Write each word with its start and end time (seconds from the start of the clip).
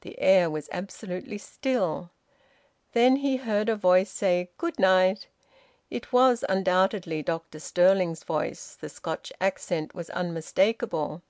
The 0.00 0.18
air 0.18 0.48
was 0.48 0.70
absolutely 0.72 1.36
still. 1.36 2.08
Then 2.94 3.16
he 3.16 3.36
heard 3.36 3.68
a 3.68 3.76
voice 3.76 4.08
say, 4.08 4.48
"Good 4.56 4.78
night." 4.78 5.26
It 5.90 6.14
was 6.14 6.46
undoubtedly 6.48 7.22
Dr 7.22 7.58
Stirling's 7.60 8.24
voice. 8.24 8.78
The 8.80 8.88
Scotch 8.88 9.30
accent 9.38 9.94
was 9.94 10.08
unmistakable. 10.08 11.20